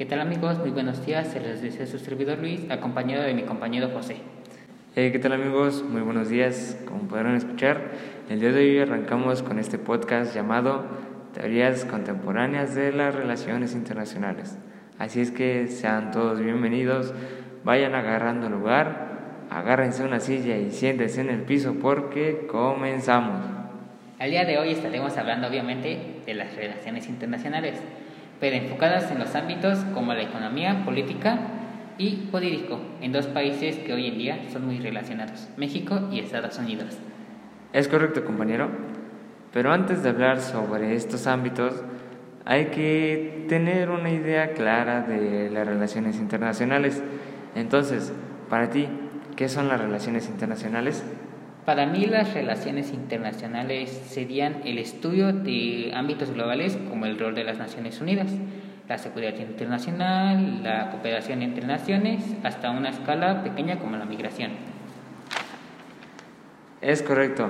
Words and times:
¿Qué 0.00 0.06
tal 0.06 0.20
amigos? 0.22 0.58
Muy 0.58 0.70
buenos 0.70 1.04
días, 1.04 1.28
se 1.28 1.40
les 1.40 1.60
desea 1.60 1.84
su 1.84 1.98
servidor 1.98 2.38
Luis, 2.38 2.62
acompañado 2.70 3.22
de 3.22 3.34
mi 3.34 3.42
compañero 3.42 3.90
José. 3.90 4.16
¿Qué 4.94 5.18
tal 5.18 5.34
amigos? 5.34 5.84
Muy 5.86 6.00
buenos 6.00 6.30
días. 6.30 6.80
Como 6.86 7.02
podrán 7.02 7.36
escuchar, 7.36 7.90
el 8.30 8.40
día 8.40 8.50
de 8.50 8.60
hoy 8.60 8.78
arrancamos 8.78 9.42
con 9.42 9.58
este 9.58 9.76
podcast 9.76 10.34
llamado 10.34 10.86
Teorías 11.34 11.84
Contemporáneas 11.84 12.74
de 12.74 12.92
las 12.92 13.14
Relaciones 13.14 13.74
Internacionales. 13.74 14.56
Así 14.98 15.20
es 15.20 15.30
que 15.32 15.66
sean 15.66 16.12
todos 16.12 16.40
bienvenidos, 16.40 17.12
vayan 17.62 17.94
agarrando 17.94 18.48
lugar, 18.48 19.44
agárrense 19.50 20.02
una 20.02 20.20
silla 20.20 20.56
y 20.56 20.70
siéntense 20.70 21.20
en 21.20 21.28
el 21.28 21.42
piso 21.42 21.74
porque 21.74 22.46
comenzamos. 22.46 23.42
El 24.18 24.30
día 24.30 24.46
de 24.46 24.56
hoy 24.56 24.70
estaremos 24.70 25.14
hablando 25.18 25.48
obviamente 25.48 26.22
de 26.24 26.34
las 26.34 26.56
relaciones 26.56 27.06
internacionales, 27.06 27.78
pero 28.40 28.56
enfocadas 28.56 29.10
en 29.10 29.18
los 29.18 29.34
ámbitos 29.34 29.78
como 29.94 30.14
la 30.14 30.22
economía, 30.22 30.84
política 30.84 31.38
y 31.98 32.28
jurídico, 32.30 32.80
en 33.02 33.12
dos 33.12 33.26
países 33.26 33.76
que 33.76 33.92
hoy 33.92 34.06
en 34.06 34.18
día 34.18 34.40
son 34.50 34.66
muy 34.66 34.78
relacionados, 34.78 35.48
México 35.58 36.08
y 36.10 36.18
Estados 36.18 36.58
Unidos. 36.58 36.96
Es 37.72 37.86
correcto, 37.86 38.24
compañero. 38.24 38.68
Pero 39.52 39.72
antes 39.72 40.02
de 40.02 40.08
hablar 40.08 40.40
sobre 40.40 40.94
estos 40.94 41.26
ámbitos, 41.26 41.74
hay 42.44 42.66
que 42.66 43.44
tener 43.48 43.90
una 43.90 44.10
idea 44.10 44.52
clara 44.52 45.02
de 45.02 45.50
las 45.50 45.66
relaciones 45.66 46.16
internacionales. 46.16 47.02
Entonces, 47.54 48.12
para 48.48 48.70
ti, 48.70 48.88
¿qué 49.36 49.48
son 49.48 49.68
las 49.68 49.80
relaciones 49.80 50.28
internacionales? 50.28 51.04
Para 51.70 51.86
mí 51.86 52.04
las 52.04 52.34
relaciones 52.34 52.92
internacionales 52.92 53.90
serían 54.08 54.62
el 54.64 54.76
estudio 54.78 55.32
de 55.32 55.92
ámbitos 55.94 56.32
globales 56.32 56.76
como 56.88 57.06
el 57.06 57.16
rol 57.16 57.36
de 57.36 57.44
las 57.44 57.58
Naciones 57.58 58.00
Unidas, 58.00 58.32
la 58.88 58.98
seguridad 58.98 59.38
internacional, 59.38 60.64
la 60.64 60.90
cooperación 60.90 61.42
entre 61.42 61.64
naciones, 61.68 62.24
hasta 62.42 62.72
una 62.72 62.88
escala 62.88 63.44
pequeña 63.44 63.78
como 63.78 63.96
la 63.96 64.04
migración. 64.04 64.50
Es 66.80 67.02
correcto. 67.02 67.48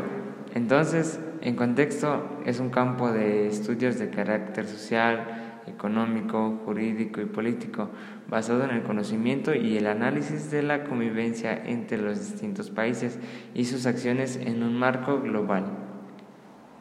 Entonces, 0.55 1.19
en 1.41 1.57
contexto, 1.57 2.43
es 2.45 2.61
un 2.61 2.69
campo 2.69 3.11
de 3.12 3.47
estudios 3.47 3.99
de 3.99 4.11
carácter 4.11 4.67
social, 4.67 5.50
económico, 5.71 6.61
jurídico 6.65 7.21
y 7.21 7.27
político, 7.27 7.89
basado 8.29 8.65
en 8.65 8.71
el 8.71 8.83
conocimiento 8.83 9.55
y 9.55 9.77
el 9.77 9.87
análisis 9.87 10.51
de 10.51 10.62
la 10.62 10.85
convivencia 10.85 11.62
entre 11.65 11.99
los 11.99 12.19
distintos 12.19 12.71
países 12.71 13.19
y 13.55 13.65
sus 13.65 13.87
acciones 13.87 14.37
en 14.37 14.62
un 14.62 14.77
marco 14.77 15.21
global. 15.21 15.65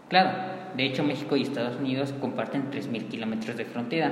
Claro, 0.09 0.31
de 0.75 0.85
hecho 0.85 1.03
México 1.03 1.35
y 1.35 1.43
Estados 1.43 1.77
Unidos 1.77 2.13
comparten 2.19 2.71
3.000 2.71 3.07
kilómetros 3.07 3.55
de 3.57 3.65
frontera, 3.65 4.11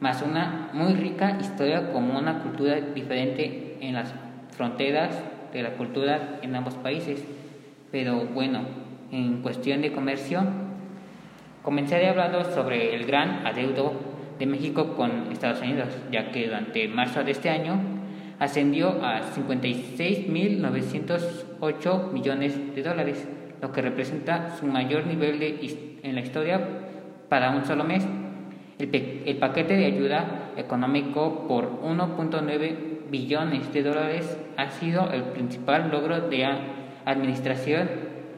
más 0.00 0.22
una 0.22 0.70
muy 0.72 0.94
rica 0.94 1.38
historia 1.40 1.92
como 1.92 2.18
una 2.18 2.42
cultura 2.42 2.76
diferente 2.80 3.76
en 3.80 3.94
las 3.94 4.14
fronteras 4.56 5.22
de 5.52 5.62
la 5.62 5.72
cultura 5.72 6.38
en 6.42 6.54
ambos 6.54 6.74
países. 6.74 7.24
Pero 7.90 8.26
bueno, 8.26 8.60
en 9.10 9.42
cuestión 9.42 9.80
de 9.82 9.92
comercio, 9.92 10.42
Comenzaré 11.66 12.08
hablando 12.08 12.42
sobre 12.44 12.94
el 12.94 13.04
gran 13.06 13.44
adeudo 13.44 13.92
de 14.38 14.46
México 14.46 14.94
con 14.94 15.32
Estados 15.32 15.60
Unidos, 15.62 15.88
ya 16.12 16.30
que 16.30 16.46
durante 16.46 16.86
marzo 16.86 17.24
de 17.24 17.32
este 17.32 17.50
año 17.50 17.80
ascendió 18.38 19.04
a 19.04 19.22
56.908 19.32 22.12
millones 22.12 22.72
de 22.72 22.82
dólares, 22.84 23.26
lo 23.60 23.72
que 23.72 23.82
representa 23.82 24.54
su 24.56 24.66
mayor 24.66 25.08
nivel 25.08 25.40
de, 25.40 25.98
en 26.04 26.14
la 26.14 26.20
historia 26.20 26.60
para 27.28 27.50
un 27.50 27.64
solo 27.64 27.82
mes. 27.82 28.06
El, 28.78 29.24
el 29.26 29.36
paquete 29.38 29.76
de 29.76 29.86
ayuda 29.86 30.52
económico 30.56 31.48
por 31.48 31.82
1.9 31.82 33.10
billones 33.10 33.72
de 33.72 33.82
dólares 33.82 34.38
ha 34.56 34.70
sido 34.70 35.10
el 35.10 35.24
principal 35.24 35.90
logro 35.90 36.28
de 36.28 36.38
la 36.38 36.60
administración 37.04 37.88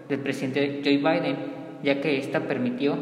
del 0.09 0.21
presidente 0.21 0.81
Joe 0.83 0.97
Biden 0.97 1.58
ya 1.83 2.01
que 2.01 2.19
ésta 2.19 2.41
permitió 2.41 2.97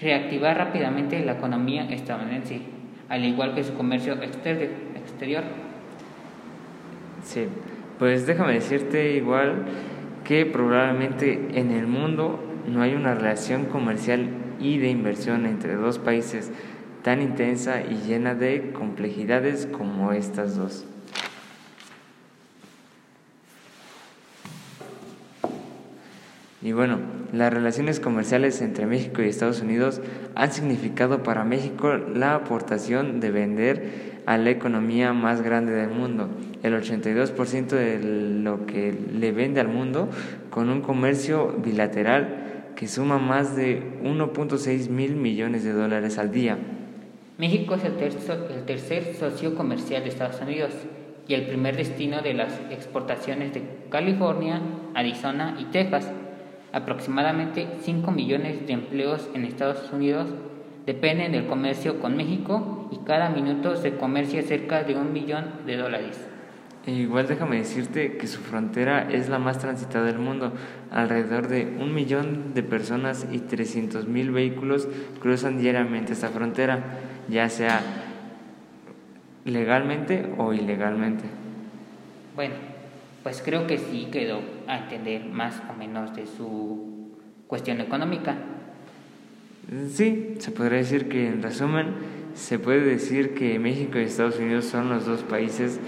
reactivar 0.00 0.56
rápidamente 0.56 1.24
la 1.24 1.32
economía 1.32 1.84
estadounidense, 1.90 2.60
al 3.08 3.24
igual 3.24 3.54
que 3.54 3.64
su 3.64 3.74
comercio 3.74 4.14
exterior. 4.22 5.44
Sí, 7.22 7.46
pues 7.98 8.26
déjame 8.26 8.54
decirte 8.54 9.16
igual 9.16 9.64
que 10.24 10.46
probablemente 10.46 11.48
en 11.54 11.70
el 11.70 11.86
mundo 11.86 12.40
no 12.66 12.82
hay 12.82 12.94
una 12.94 13.14
relación 13.14 13.66
comercial 13.66 14.28
y 14.60 14.78
de 14.78 14.88
inversión 14.88 15.46
entre 15.46 15.74
dos 15.74 15.98
países 15.98 16.52
tan 17.02 17.20
intensa 17.20 17.82
y 17.82 17.94
llena 18.06 18.34
de 18.34 18.72
complejidades 18.72 19.66
como 19.66 20.12
estas 20.12 20.56
dos. 20.56 20.86
Y 26.62 26.70
bueno, 26.72 26.98
las 27.32 27.52
relaciones 27.52 27.98
comerciales 27.98 28.62
entre 28.62 28.86
México 28.86 29.20
y 29.20 29.26
Estados 29.26 29.62
Unidos 29.62 30.00
han 30.36 30.52
significado 30.52 31.24
para 31.24 31.44
México 31.44 31.94
la 31.96 32.36
aportación 32.36 33.18
de 33.18 33.32
vender 33.32 34.12
a 34.26 34.38
la 34.38 34.50
economía 34.50 35.12
más 35.12 35.42
grande 35.42 35.72
del 35.72 35.90
mundo, 35.90 36.28
el 36.62 36.74
82% 36.74 37.66
de 37.66 37.98
lo 38.00 38.66
que 38.66 38.96
le 39.12 39.32
vende 39.32 39.60
al 39.60 39.66
mundo 39.66 40.08
con 40.50 40.70
un 40.70 40.82
comercio 40.82 41.56
bilateral 41.64 42.72
que 42.76 42.86
suma 42.86 43.18
más 43.18 43.56
de 43.56 43.82
1.6 44.04 44.88
mil 44.88 45.16
millones 45.16 45.64
de 45.64 45.72
dólares 45.72 46.18
al 46.18 46.30
día. 46.30 46.58
México 47.38 47.74
es 47.74 47.84
el, 47.84 47.94
el 47.94 48.64
tercer 48.66 49.16
socio 49.16 49.56
comercial 49.56 50.04
de 50.04 50.10
Estados 50.10 50.40
Unidos 50.40 50.70
y 51.26 51.34
el 51.34 51.46
primer 51.46 51.76
destino 51.76 52.22
de 52.22 52.34
las 52.34 52.60
exportaciones 52.70 53.52
de 53.52 53.62
California, 53.90 54.60
Arizona 54.94 55.56
y 55.58 55.64
Texas 55.66 56.08
Aproximadamente 56.72 57.68
5 57.82 58.10
millones 58.12 58.66
de 58.66 58.72
empleos 58.72 59.28
en 59.34 59.44
Estados 59.44 59.92
Unidos 59.92 60.28
dependen 60.86 61.32
del 61.32 61.46
comercio 61.46 62.00
con 62.00 62.16
México 62.16 62.88
y 62.90 63.04
cada 63.04 63.28
minuto 63.28 63.76
se 63.76 63.96
comercia 63.96 64.42
cerca 64.42 64.82
de 64.82 64.96
un 64.96 65.12
millón 65.12 65.44
de 65.66 65.76
dólares. 65.76 66.18
E 66.84 66.92
igual 66.92 67.28
déjame 67.28 67.58
decirte 67.58 68.16
que 68.16 68.26
su 68.26 68.40
frontera 68.40 69.08
es 69.08 69.28
la 69.28 69.38
más 69.38 69.58
transitada 69.58 70.06
del 70.06 70.18
mundo. 70.18 70.52
Alrededor 70.90 71.46
de 71.46 71.76
un 71.78 71.94
millón 71.94 72.54
de 72.54 72.64
personas 72.64 73.26
y 73.30 73.38
300 73.38 74.08
mil 74.08 74.32
vehículos 74.32 74.88
cruzan 75.20 75.58
diariamente 75.58 76.14
esta 76.14 76.30
frontera, 76.30 76.82
ya 77.28 77.48
sea 77.48 77.80
legalmente 79.44 80.26
o 80.38 80.52
ilegalmente. 80.52 81.24
Bueno, 82.34 82.71
pues 83.22 83.42
creo 83.44 83.66
que 83.66 83.78
sí 83.78 84.08
quedó 84.10 84.40
a 84.66 84.78
entender 84.78 85.26
más 85.26 85.62
o 85.70 85.78
menos 85.78 86.14
de 86.14 86.26
su 86.26 87.12
cuestión 87.46 87.80
económica. 87.80 88.36
Sí, 89.88 90.34
se 90.38 90.50
podría 90.50 90.78
decir 90.78 91.08
que 91.08 91.28
en 91.28 91.42
resumen 91.42 91.86
se 92.34 92.58
puede 92.58 92.80
decir 92.80 93.34
que 93.34 93.58
México 93.58 93.98
y 93.98 94.02
Estados 94.02 94.38
Unidos 94.38 94.64
son 94.64 94.88
los 94.88 95.06
dos 95.06 95.22
países 95.22 95.78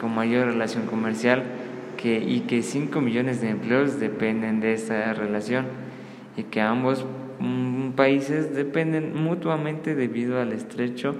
con 0.00 0.14
mayor 0.14 0.46
relación 0.48 0.86
comercial 0.86 1.44
que, 1.96 2.18
y 2.18 2.40
que 2.40 2.62
5 2.62 3.00
millones 3.00 3.40
de 3.40 3.50
empleos 3.50 4.00
dependen 4.00 4.60
de 4.60 4.72
esta 4.72 5.12
relación 5.12 5.66
y 6.36 6.44
que 6.44 6.60
ambos 6.60 7.04
mm, 7.38 7.90
países 7.90 8.54
dependen 8.54 9.14
mutuamente 9.14 9.94
debido 9.94 10.40
al 10.40 10.52
estrecho 10.52 11.14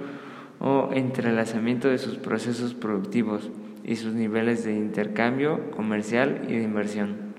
o 0.59 0.89
entrelazamiento 0.93 1.87
de 1.87 1.97
sus 1.97 2.15
procesos 2.17 2.73
productivos 2.73 3.49
y 3.83 3.95
sus 3.95 4.13
niveles 4.13 4.63
de 4.63 4.73
intercambio 4.73 5.71
comercial 5.71 6.41
y 6.47 6.55
de 6.55 6.63
inversión. 6.63 7.33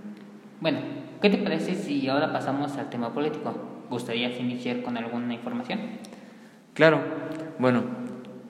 Bueno, 0.60 0.78
¿qué 1.20 1.30
te 1.30 1.38
parece 1.38 1.74
si 1.74 2.08
ahora 2.08 2.32
pasamos 2.32 2.76
al 2.76 2.90
tema 2.90 3.12
político? 3.12 3.54
¿Gustarías 3.90 4.38
iniciar 4.40 4.82
con 4.82 4.96
alguna 4.96 5.34
información? 5.34 5.80
Claro, 6.74 7.00
bueno, 7.58 7.82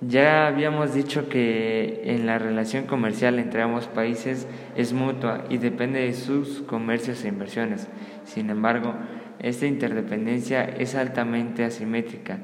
ya 0.00 0.46
habíamos 0.46 0.94
dicho 0.94 1.28
que 1.28 2.02
en 2.04 2.26
la 2.26 2.38
relación 2.38 2.86
comercial 2.86 3.38
entre 3.38 3.62
ambos 3.62 3.86
países 3.86 4.48
es 4.76 4.92
mutua 4.92 5.44
y 5.48 5.58
depende 5.58 6.00
de 6.00 6.12
sus 6.14 6.62
comercios 6.62 7.24
e 7.24 7.28
inversiones. 7.28 7.88
Sin 8.24 8.50
embargo, 8.50 8.94
esta 9.38 9.66
interdependencia 9.66 10.64
es 10.64 10.94
altamente 10.94 11.64
asimétrica 11.64 12.38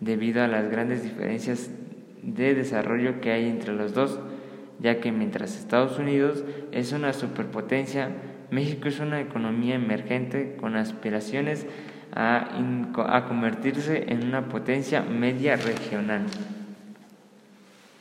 debido 0.00 0.42
a 0.42 0.48
las 0.48 0.70
grandes 0.70 1.02
diferencias 1.02 1.70
de 2.22 2.54
desarrollo 2.54 3.20
que 3.20 3.32
hay 3.32 3.48
entre 3.48 3.74
los 3.74 3.94
dos 3.94 4.20
ya 4.80 5.00
que 5.00 5.12
mientras 5.12 5.56
Estados 5.56 5.98
Unidos 5.98 6.44
es 6.72 6.92
una 6.92 7.12
superpotencia, 7.12 8.10
México 8.50 8.88
es 8.88 8.98
una 9.00 9.20
economía 9.20 9.74
emergente 9.74 10.56
con 10.58 10.76
aspiraciones 10.76 11.66
a, 12.12 13.24
convertirse 13.28 14.12
en 14.12 14.26
una 14.26 14.48
potencia 14.48 15.02
media 15.02 15.56
regional. 15.56 16.22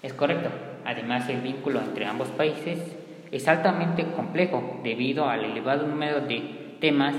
Es 0.01 0.13
correcto. 0.13 0.49
Además, 0.85 1.29
el 1.29 1.41
vínculo 1.41 1.81
entre 1.81 2.05
ambos 2.05 2.29
países 2.29 2.79
es 3.31 3.47
altamente 3.47 4.05
complejo 4.15 4.79
debido 4.83 5.29
al 5.29 5.43
elevado 5.43 5.85
número 5.85 6.21
de 6.21 6.77
temas, 6.79 7.15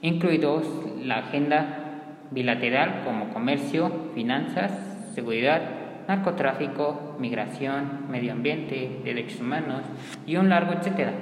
incluidos 0.00 0.64
la 1.02 1.18
agenda 1.18 2.14
bilateral 2.30 3.02
como 3.04 3.28
comercio, 3.30 3.90
finanzas, 4.14 4.72
seguridad, 5.14 5.77
narcotráfico, 6.08 7.16
migración, 7.18 8.10
medio 8.10 8.32
ambiente, 8.32 9.00
derechos 9.04 9.40
humanos 9.40 9.82
y 10.26 10.36
un 10.36 10.48
largo 10.48 10.72
etcétera. 10.72 11.12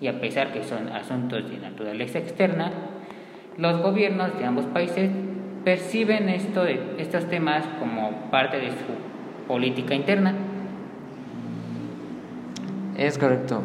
Y 0.00 0.08
a 0.08 0.20
pesar 0.20 0.52
que 0.52 0.64
son 0.64 0.88
asuntos 0.88 1.48
de 1.48 1.58
naturaleza 1.58 2.18
externa, 2.18 2.72
los 3.58 3.80
gobiernos 3.82 4.36
de 4.38 4.44
ambos 4.44 4.64
países 4.64 5.10
perciben 5.64 6.28
estos 6.28 7.28
temas 7.28 7.64
como 7.78 8.30
parte 8.30 8.58
de 8.58 8.70
su 8.70 9.46
política 9.46 9.94
interna. 9.94 10.34
Es 12.96 13.18
correcto, 13.18 13.62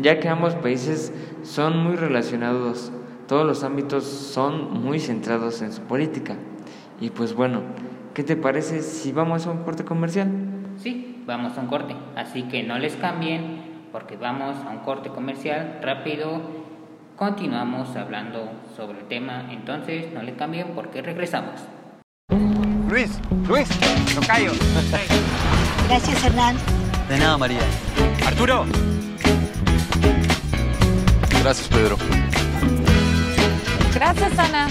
ya 0.00 0.18
que 0.18 0.28
ambos 0.28 0.54
países 0.56 1.12
son 1.42 1.78
muy 1.78 1.96
relacionados, 1.96 2.92
todos 3.26 3.46
los 3.46 3.62
ámbitos 3.62 4.04
son 4.04 4.82
muy 4.82 4.98
centrados 4.98 5.62
en 5.62 5.72
su 5.72 5.82
política. 5.82 6.34
Y 7.00 7.10
pues 7.10 7.34
bueno, 7.34 7.62
¿qué 8.14 8.24
te 8.24 8.36
parece 8.36 8.82
si 8.82 9.12
vamos 9.12 9.46
a 9.46 9.50
un 9.50 9.62
corte 9.62 9.84
comercial? 9.84 10.28
Sí, 10.78 11.22
vamos 11.26 11.56
a 11.56 11.60
un 11.60 11.68
corte, 11.68 11.94
así 12.16 12.44
que 12.44 12.62
no 12.62 12.78
les 12.78 12.96
cambien 12.96 13.88
porque 13.92 14.16
vamos 14.16 14.56
a 14.66 14.70
un 14.70 14.78
corte 14.78 15.08
comercial 15.08 15.78
rápido. 15.82 16.40
Continuamos 17.16 17.96
hablando 17.96 18.50
sobre 18.76 19.00
el 19.00 19.06
tema, 19.06 19.48
entonces 19.50 20.12
no 20.12 20.22
le 20.22 20.34
cambien 20.34 20.72
porque 20.74 21.02
regresamos. 21.02 21.60
Luis, 22.88 23.20
Luis, 23.48 23.68
tocayo. 24.14 24.52
Gracias, 25.88 26.24
Hernán. 26.24 26.56
De 27.08 27.18
nada, 27.18 27.38
María. 27.38 27.60
Arturo. 28.26 28.64
Gracias, 31.42 31.68
Pedro. 31.68 31.96
Gracias, 33.94 34.38
Ana. 34.38 34.68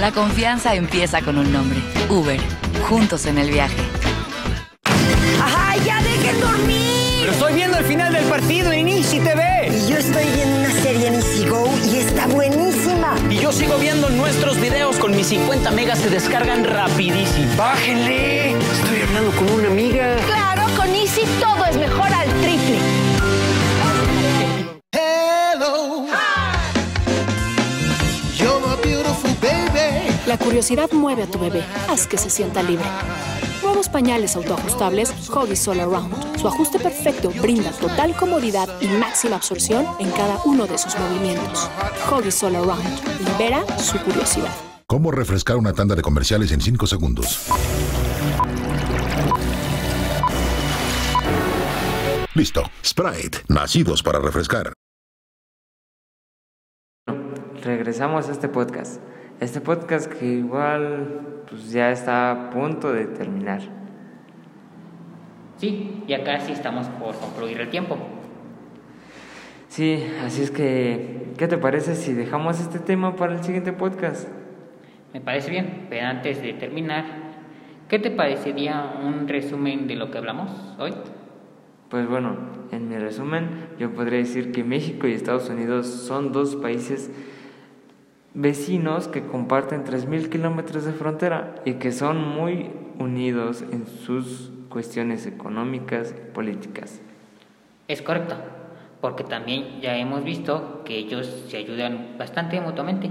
La 0.00 0.12
confianza 0.12 0.74
empieza 0.74 1.20
con 1.20 1.36
un 1.36 1.52
nombre. 1.52 1.78
Uber. 2.08 2.40
Juntos 2.88 3.26
en 3.26 3.36
el 3.36 3.50
viaje. 3.50 3.76
¡Ajá, 5.38 5.76
ya 5.76 6.02
dejen 6.02 6.40
dormir! 6.40 7.18
Pero 7.20 7.32
estoy 7.32 7.52
viendo 7.52 7.76
el 7.76 7.84
final 7.84 8.14
del 8.14 8.24
partido 8.24 8.72
en 8.72 8.88
Easy 8.88 9.20
TV. 9.20 9.68
Y 9.68 9.90
yo 9.90 9.98
estoy 9.98 10.24
viendo 10.34 10.58
una 10.58 10.70
serie 10.70 11.08
en 11.08 11.14
Easy 11.16 11.46
Go 11.46 11.68
y 11.92 11.98
está 11.98 12.26
buenísima. 12.28 13.14
Y 13.28 13.40
yo 13.40 13.52
sigo 13.52 13.76
viendo 13.76 14.08
nuestros 14.08 14.58
videos 14.58 14.96
con 14.96 15.14
mis 15.14 15.26
50 15.26 15.70
megas 15.72 15.98
se 15.98 16.08
descargan 16.08 16.64
rapidísimo. 16.64 17.54
Bájenle. 17.58 18.52
Estoy 18.52 19.02
hablando 19.06 19.30
con 19.32 19.52
una 19.52 19.68
amiga. 19.68 20.16
Claro, 20.26 20.62
con 20.78 20.88
Easy 20.94 21.26
todo 21.38 21.66
es 21.66 21.76
mejor 21.76 22.10
al 22.10 22.28
triple. 22.40 22.78
La 30.30 30.38
curiosidad 30.38 30.88
mueve 30.92 31.24
a 31.24 31.26
tu 31.26 31.40
bebé. 31.40 31.64
Haz 31.88 32.06
que 32.06 32.16
se 32.16 32.30
sienta 32.30 32.62
libre. 32.62 32.84
Nuevos 33.64 33.88
pañales 33.88 34.36
autoajustables 34.36 35.12
Huggies 35.28 35.66
All 35.66 35.80
Around. 35.80 36.38
Su 36.38 36.46
ajuste 36.46 36.78
perfecto 36.78 37.32
brinda 37.42 37.72
total 37.72 38.14
comodidad 38.14 38.68
y 38.80 38.86
máxima 38.86 39.34
absorción 39.34 39.84
en 39.98 40.08
cada 40.12 40.40
uno 40.44 40.68
de 40.68 40.78
sus 40.78 40.96
movimientos. 40.96 41.68
Huggies 42.08 42.40
All 42.44 42.54
Around. 42.54 43.26
Libera 43.26 43.66
su 43.76 43.98
curiosidad. 43.98 44.54
¿Cómo 44.86 45.10
refrescar 45.10 45.56
una 45.56 45.72
tanda 45.72 45.96
de 45.96 46.02
comerciales 46.02 46.52
en 46.52 46.60
5 46.60 46.86
segundos? 46.86 47.48
Listo. 52.36 52.62
Sprite. 52.84 53.38
Nacidos 53.48 54.04
para 54.04 54.20
refrescar. 54.20 54.72
Regresamos 57.64 58.28
a 58.28 58.30
este 58.30 58.48
podcast. 58.48 59.09
Este 59.40 59.62
podcast 59.62 60.12
que 60.12 60.26
igual 60.26 61.44
pues 61.48 61.72
ya 61.72 61.90
está 61.90 62.30
a 62.30 62.50
punto 62.50 62.92
de 62.92 63.06
terminar. 63.06 63.62
Sí, 65.56 66.04
ya 66.06 66.22
casi 66.24 66.52
estamos 66.52 66.88
por 66.88 67.16
concluir 67.16 67.58
el 67.58 67.70
tiempo. 67.70 67.96
Sí, 69.68 70.04
así 70.26 70.42
es 70.42 70.50
que, 70.50 71.32
¿qué 71.38 71.48
te 71.48 71.56
parece 71.56 71.94
si 71.94 72.12
dejamos 72.12 72.60
este 72.60 72.80
tema 72.80 73.16
para 73.16 73.32
el 73.32 73.42
siguiente 73.42 73.72
podcast? 73.72 74.28
Me 75.14 75.22
parece 75.22 75.50
bien, 75.50 75.86
pero 75.88 76.06
antes 76.06 76.42
de 76.42 76.52
terminar, 76.52 77.04
¿qué 77.88 77.98
te 77.98 78.10
parecería 78.10 78.92
un 79.02 79.26
resumen 79.26 79.86
de 79.86 79.96
lo 79.96 80.10
que 80.10 80.18
hablamos 80.18 80.50
hoy? 80.78 80.92
Pues 81.88 82.06
bueno, 82.06 82.36
en 82.72 82.90
mi 82.90 82.98
resumen 82.98 83.48
yo 83.78 83.90
podría 83.94 84.18
decir 84.18 84.52
que 84.52 84.64
México 84.64 85.06
y 85.06 85.12
Estados 85.12 85.48
Unidos 85.48 85.86
son 85.86 86.30
dos 86.30 86.56
países 86.56 87.10
vecinos 88.34 89.08
que 89.08 89.22
comparten 89.22 89.84
3.000 89.84 90.28
kilómetros 90.28 90.84
de 90.84 90.92
frontera 90.92 91.56
y 91.64 91.74
que 91.74 91.92
son 91.92 92.22
muy 92.22 92.70
unidos 92.98 93.64
en 93.72 93.86
sus 93.86 94.52
cuestiones 94.68 95.26
económicas 95.26 96.14
y 96.16 96.32
políticas. 96.32 97.00
Es 97.88 98.02
correcto, 98.02 98.36
porque 99.00 99.24
también 99.24 99.80
ya 99.80 99.96
hemos 99.96 100.22
visto 100.22 100.82
que 100.84 100.96
ellos 100.96 101.44
se 101.48 101.56
ayudan 101.56 102.16
bastante 102.18 102.60
mutuamente. 102.60 103.10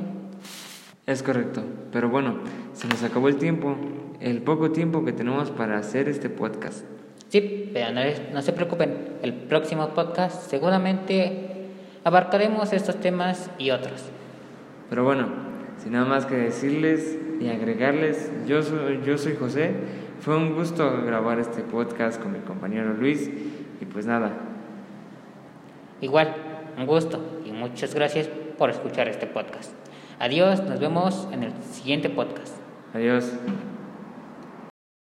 Es 1.05 1.21
correcto, 1.21 1.63
pero 1.91 2.07
bueno, 2.09 2.35
se 2.73 2.87
nos 2.87 3.03
acabó 3.03 3.27
el 3.27 3.37
tiempo, 3.37 3.75
el 4.21 4.41
poco 4.41 4.71
tiempo 4.71 5.03
que 5.03 5.11
tenemos 5.11 5.51
para 5.51 5.77
hacer 5.77 6.07
este 6.07 6.29
podcast. 6.29 6.85
Sí, 7.27 7.69
pero 7.73 7.91
no, 7.91 8.01
no 8.31 8.41
se 8.41 8.53
preocupen, 8.53 9.17
el 9.21 9.33
próximo 9.33 9.89
podcast 9.89 10.49
seguramente 10.49 11.67
abarcaremos 12.03 12.71
estos 12.73 12.99
temas 12.99 13.51
y 13.57 13.71
otros. 13.71 14.11
Pero 14.89 15.03
bueno, 15.03 15.27
sin 15.81 15.93
nada 15.93 16.05
más 16.05 16.25
que 16.25 16.35
decirles 16.35 17.17
y 17.39 17.49
agregarles, 17.49 18.31
yo 18.47 18.61
soy, 18.61 19.01
yo 19.05 19.17
soy 19.17 19.35
José. 19.35 19.71
Fue 20.21 20.35
un 20.35 20.53
gusto 20.55 21.03
grabar 21.05 21.39
este 21.39 21.61
podcast 21.61 22.21
con 22.21 22.33
mi 22.33 22.39
compañero 22.39 22.93
Luis 22.93 23.29
y 23.79 23.85
pues 23.85 24.05
nada. 24.05 24.31
Igual, 26.01 26.35
un 26.77 26.85
gusto 26.85 27.41
y 27.45 27.51
muchas 27.51 27.93
gracias 27.93 28.29
por 28.57 28.69
escuchar 28.69 29.07
este 29.07 29.27
podcast. 29.27 29.71
Adiós, 30.19 30.61
nos 30.63 30.79
vemos 30.79 31.27
en 31.31 31.43
el 31.43 31.53
siguiente 31.63 32.09
podcast. 32.09 32.55
Adiós. 32.93 33.31